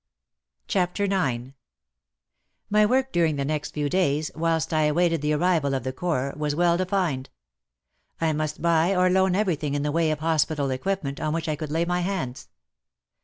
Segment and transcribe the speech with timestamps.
[0.67, 1.53] CHAPTER IX
[2.71, 6.33] My work during the next few days, whilst I awaited the arrival of the Corps,
[6.35, 7.29] was well defined.
[8.19, 11.55] I must buy or loan everything in the way of hospital equipment on which I
[11.55, 12.49] could lay my hands.